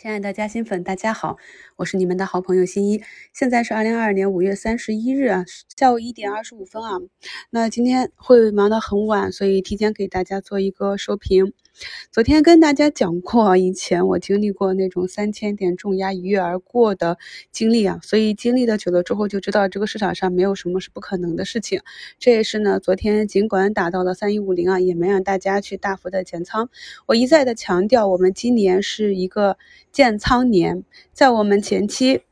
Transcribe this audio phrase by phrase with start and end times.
[0.00, 1.38] 亲爱的嘉兴粉，大家好，
[1.74, 3.02] 我是你们的好朋友新一。
[3.32, 5.44] 现在是二零二二年五月三十一日啊，
[5.76, 7.00] 下午一点二十五分啊。
[7.50, 11.52] 那今天会忙得很晚，所以提前给大家做一个收评。
[12.12, 17.18] 昨天跟大家讲过，以前我经历过那种三千点重压一跃而过的
[17.50, 21.80] 经历啊，所以经历的久了之后，就知道这个市场上没有什么是不可能的事情。
[22.20, 26.68] 这也是呢，昨天尽管打到了三一五零啊，也没让大家去大幅的减仓。
[27.06, 29.56] 我一再的强调，我们今年是一个
[29.92, 32.22] 建仓年，在我们前期。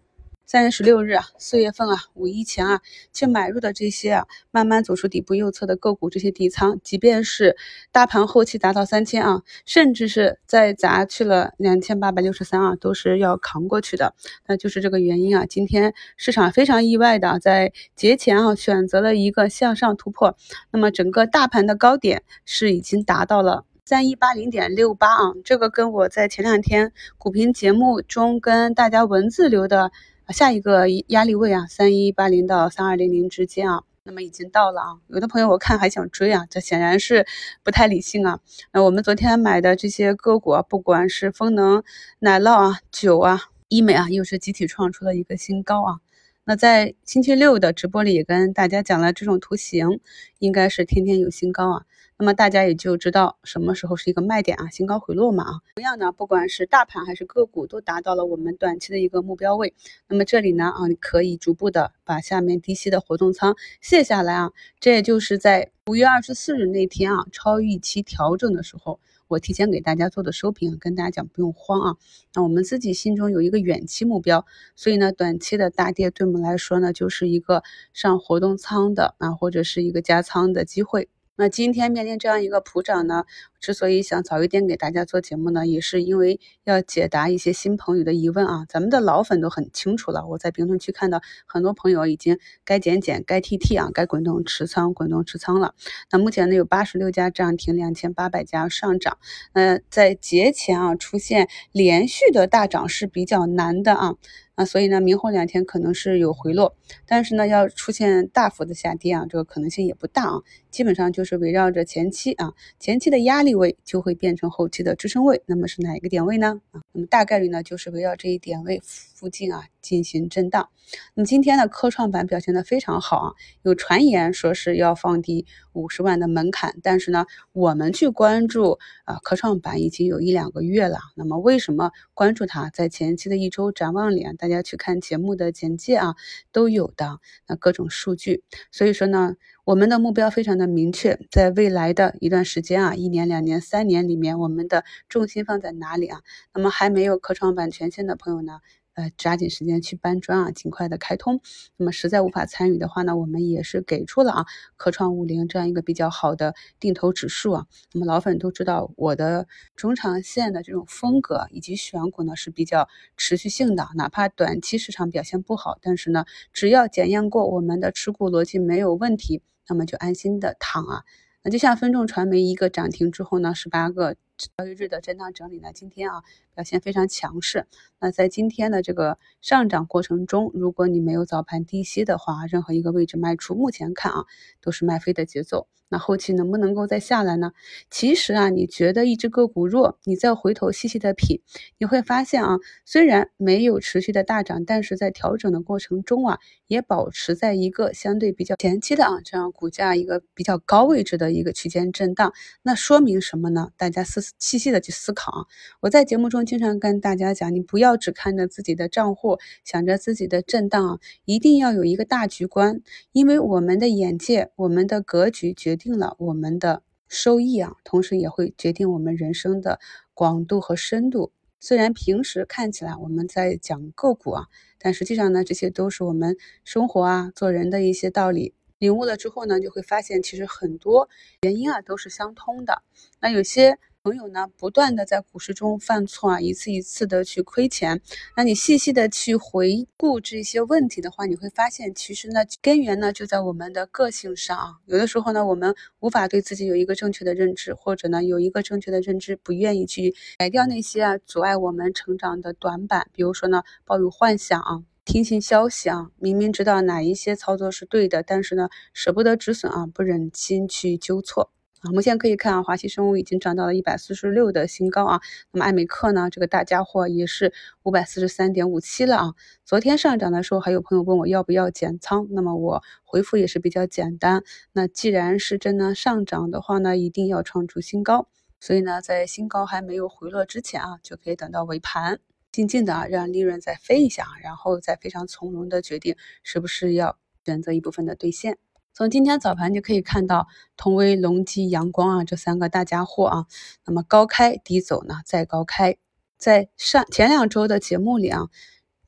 [0.48, 2.80] 三月十六日啊，四月份啊，五一前啊，
[3.12, 7.56] 去买入的这些啊，慢慢走出底部右侧的个股，这些底仓，即便是
[7.90, 14.14] 大盘后期达到三千啊，甚至是再砸去了两千八百六十三啊，都是要扛过去的。
[14.46, 20.36] 那就是这个原因啊，今天市场非常意外的在节前啊，选择了一个向上突破。
[20.70, 29.92] 那么整个大盘的高点是已经达到了三一八零点六八啊，这个跟我在前两天股评节目中跟大家文字留的。
[30.30, 34.98] 下一个压力位啊，三一八零到三二零零之间啊，那么已经到了啊。
[35.07, 37.24] 有的朋友我看还想追啊，这显然是
[37.62, 38.40] 不太理性啊。
[38.73, 41.84] 那我们昨天买的这些个股啊，不管是风能、
[42.18, 46.01] 奶酪啊、酒啊、医美啊，又是集体创出了一个新高啊。
[46.42, 50.01] 那在星期六的直播里也跟大家讲了，这种图形
[50.40, 51.82] 应该是天天有新高啊。
[52.18, 55.52] 那么大家也就知道什么时候是一个卖点啊，新高回落嘛啊。
[55.74, 59.74] 同样呢，不管是大盘还是个股，都达到了我们短期的一个目标位。
[60.08, 64.53] 那么这里呢啊，你可以逐步的把下面低吸的活动仓卸下来啊。
[64.81, 68.98] 这也就是在五月二十四日那天啊，超预期调整的时候，
[69.28, 71.97] 我提前给大家做的收评，跟大家讲不用慌啊。
[72.34, 81.10] 那我们自己心中有一个远期目标，所以呢，短期的大跌对我们来说呢，就是一个上活动仓的啊，或者是一个加仓的机会。
[81.38, 83.25] 那今天面临这样一个普涨呢，
[83.66, 88.64] 之所以想早一点给大家做节目呢，也是因为要解答一些新朋友的疑问啊。
[88.69, 95.74] 咱们的老粉都很清楚了，我在评论区看到很多朋友已经该减减，该 TT 啊，该滚动持仓，滚动持仓了。
[96.12, 99.18] 那目前呢，有八十六家涨停，两千八百家上涨。
[99.52, 104.14] 那在节前啊，出现连续的大涨是比较难的啊。
[104.54, 106.74] 啊，所以呢，明后两天可能是有回落，
[107.04, 110.41] 但是呢，要出现大幅的下跌啊，这个可能性也不大啊。
[110.70, 115.42] 基本上就是围绕着前期啊，前期的压力位就会变成后期的支撑位。
[115.46, 116.60] 那么是哪一个点位呢？
[116.92, 118.80] 那么大概率呢就是围绕这一点位
[119.16, 120.69] 附近啊进行震荡。
[121.15, 123.32] 那今天的科创板表现的非常好啊，
[123.62, 130.99] 有传言说是要放低五十万的门槛，但是呢，我们去关注啊科创板已经有一两个月了。
[131.16, 132.71] 那么为什么关注它？
[132.71, 134.32] 在前期的一周展望里啊。
[134.38, 136.15] 大家去看节目的简介啊，
[136.53, 138.44] 都有的那各种数据。
[138.71, 139.34] 所以说呢，
[139.65, 146.21] 我们的目标非常的明确，在未来的一段时间啊，一年、两年、三年里面，我们的重心放在哪里啊？
[146.54, 148.60] 那么还没有科创板权限的朋友呢？
[148.96, 151.42] 呃，抓紧时间去搬砖啊，尽快的开通。
[151.76, 154.46] 那么实在无法参与的话呢，我们也是给出了啊，
[154.78, 157.66] 科创五零这样一个比较好的定投指数啊。
[157.92, 159.46] 那么老粉都知道我的
[159.76, 166.24] 中长线的这种风格以及选股呢是比较持续性的，哪怕短期市场表现不好，但是呢，
[166.54, 171.02] 只要检验过我们的持股逻辑没有问题，那么就安心的躺啊。
[171.42, 174.16] 那就像分众传媒一个涨停之后呢，十八个。
[174.36, 176.22] 交易日的震荡整理呢，今天啊
[176.54, 177.66] 表现非常强势。
[177.98, 184.26] 那在今天的这个上涨过程中，如果你没有早盘低吸的话，任何一个位置卖出，目前看啊
[184.60, 185.69] 都是卖飞的节奏。
[185.88, 187.52] 那后期能不能够再下来呢？
[187.92, 191.41] 其实啊，你觉得一只个股弱，你再回头细细的品，
[191.78, 202.32] 你会发现啊，虽然没有持续的大涨，但是在调整的过程中啊，也保持在一个相对比较前期的啊这样股价一个比较高位置的一个区间震荡。
[202.62, 203.70] 那说明什么呢？
[203.76, 204.25] 大家思。
[204.38, 205.47] 细细的去思考啊！
[205.81, 212.81] 我在节目中经常跟大家讲，你不要只看着自己的账户，想着自己的震荡啊，一定要有一个大局观，
[213.12, 219.78] 因为我们的眼界、我们的格局决定了我们的收益啊，同时也会决定我们人生的
[220.15, 221.32] 广度和深度。
[221.60, 224.47] 虽然平时看起来我们在讲个股啊，
[224.78, 228.54] 但实际上呢，这些都是我们生活啊、做人的一些道理。
[228.78, 231.09] 领悟了之后呢，就会发现其实很多
[231.41, 232.83] 原因啊都是相通的。
[233.21, 233.78] 那有些。
[234.06, 238.00] 朋友呢，不断的在股市中犯错啊，一次一次的去亏钱。
[238.36, 244.74] 那你细细的去回顾这些问题的话，你会发现，其实呢，根源呢就在我们的个性上啊。
[244.86, 253.09] 有的时候呢，我们无法对自己有一个正确的认知，或者呢，有一个正确的认知，不愿意去改掉那些啊阻碍我们成长的短板。
[253.12, 261.50] 比如说呢，抱有幻想啊，听信消息啊，明明知道哪一些操作是对的，但是呢，舍不得止损啊，不忍心去纠错。
[261.88, 265.21] 我们现在可以看啊，华西生物已经涨到了一百四十六的新高啊。
[265.53, 267.53] 那么艾美克呢，这个大家伙也是
[267.83, 269.35] 五百四十三点五七了啊。
[269.65, 274.43] 昨天上涨的时候，还有朋友问我要不要减仓，那么我回复也是比较简单。
[274.73, 278.29] 那既然是真的上涨的话呢，一定要创出新高。
[278.59, 282.19] 所以呢，在新高还没有回落之前啊，就可以等到尾盘，
[282.50, 288.59] 静静的啊，让利润再飞一下，然后再非常从容的决定是不是要选择一部分的兑现。
[288.97, 293.47] 从今天早盘就可以看到，同威、隆基、阳光啊这三个大家伙啊，
[293.85, 295.99] 那么高开低走呢，再高开。
[296.39, 298.45] 在上前两周的节目里啊，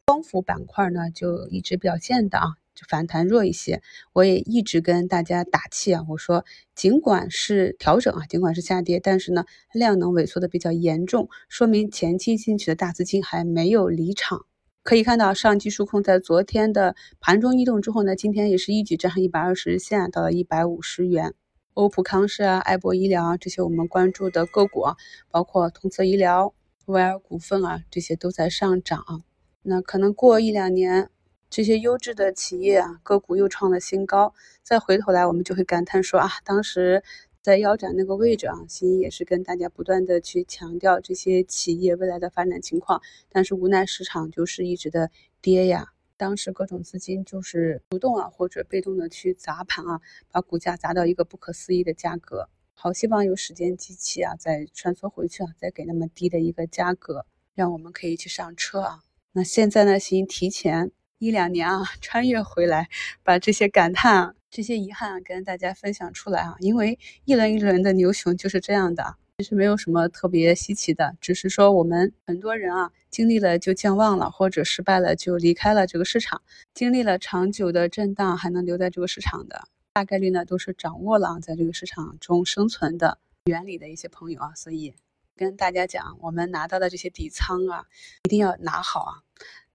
[0.05, 3.81] 光伏板块呢就一直表现的啊，就反弹弱一些。
[4.13, 6.45] 我也一直跟大家打气啊，我说
[6.75, 14.45] 尽管是调整啊，尽管是下跌，但是呢量能萎缩的比较严重，说明前期进去的大资金还没有离场。
[14.89, 21.35] 可以看到，上汽数控在昨天的盘中异动之后呢，今天也是一举站上一百二十日线，到了一百五十元。
[21.75, 24.97] 欧普康视啊、爱博医疗啊这些我们关注的个股啊，
[25.31, 26.55] 包括通策医疗、
[26.87, 29.25] 威尔股份啊，这些都在上涨。
[29.61, 31.11] 那可能过一两年，
[31.51, 34.33] 这些优质的企业啊，个股又创了新高，
[34.63, 37.03] 再回头来，我们就会感叹说啊，当时。
[37.49, 43.01] 在腰斩那个位置啊，新一也是跟大家不断的去强调这些企业未来的发展情况，
[43.31, 45.11] 但是无奈市场就是一直的
[45.41, 45.95] 跌呀。
[46.19, 49.99] 当时各种资金就是主动啊或者被动的去砸盘啊，
[50.31, 52.51] 把股价砸到一个不可思议的价格。
[52.75, 57.25] 好希望有时间机器啊再穿梭回去啊，再给那么低的一个价格，
[57.55, 59.05] 让我们可以去上车啊。
[59.33, 62.91] 那现在呢，新提前一两年啊穿越回来，
[63.23, 64.35] 把这些感叹。
[64.51, 76.41] 这些遗憾跟大家分享出来啊，因为一轮一轮的牛熊就是这样的，其实没有什么特别稀奇的，只是说我们很多人啊，经历了就健忘了，或者失败了就离开了这个市场，
[76.73, 84.95] 经历了长久的震荡还能留在这个市场的，大概率呢都是掌握了在这个市场中生存的原理的一些朋友啊，所以
[85.37, 87.85] 跟大家讲，我们拿到的这些底仓啊，
[88.25, 89.13] 一定要拿好啊。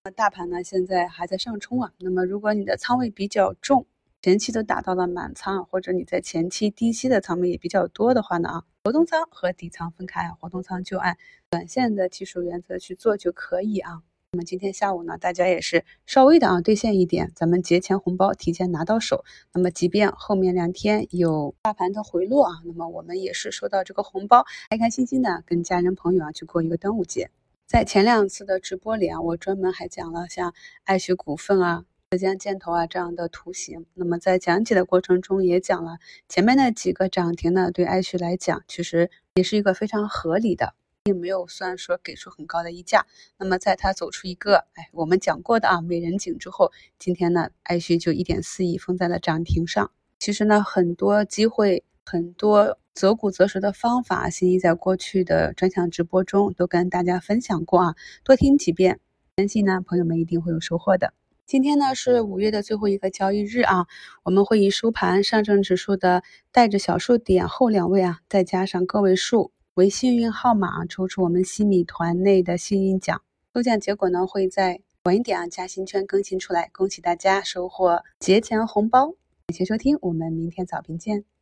[0.03, 3.85] 那大盘呢现在还在上冲啊，那么如果你的仓位比较重，
[4.23, 11.17] 前期都达到了满仓，或者你在前期低吸的仓位也比较多的话呢啊，活动仓和底仓分开啊，活动仓就按
[11.49, 14.01] 短线的技术原则去做就可以啊。
[14.31, 19.25] 那么今天下午呢，大家也是稍微的啊兑现一点，咱们节前红包提前拿到手。
[19.51, 27.29] 那么即便后面两天有大盘的回落啊，那么我们也是收到这个红包，开开心心的跟家人朋友啊去过一个端午节。
[27.67, 30.53] 在前两次的直播里啊，我专门还讲了像
[30.85, 31.83] 爱学股份啊。
[32.13, 35.97] 浙江箭头啊这样的图形，那么在讲解的过程中也讲了
[36.29, 43.07] 前面那几个涨停呢，对爱旭来讲其实也是一个非常合理的，并没有算说给出很高的溢价。
[43.39, 49.89] 那么在它走出一个哎我们讲过的啊美人颈之后，今天呢爱旭就一点四亿封在了涨停上。
[50.19, 58.99] 其实呢很多机会，很多择股择时的方法，新一在过去的专享直播中都跟大家分享过啊，多听几遍，
[59.37, 61.11] 相信呢朋友们一定会有收获的。
[61.45, 63.85] 今天呢是五月的最后一个交易日啊，
[64.23, 73.21] 我们会以收盘上证指数的带着小数点后两位啊，再加上个位数为幸运号码，抽出我们西米团内的幸运奖。
[73.53, 79.07] 抽奖结果呢会在晚一点啊加新圈更新出来，恭喜大家收获节前红包！
[79.47, 81.25] 感谢收听，我们明天早评见。